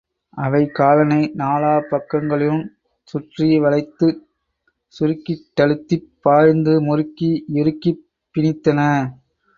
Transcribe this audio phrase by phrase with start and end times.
[0.37, 2.63] அவை காலனை நாலா பக்கங்களிலுஞ்
[3.09, 4.23] சுற்றி வளைத்துச்
[4.95, 8.79] சுருக்கிட்டழுத்திப் பாய்ந்து முறுக்கி யிறுக்கிப் பிணித்தன.